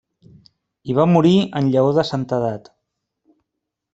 [0.91, 2.73] Hi va morir en llaor de santedat.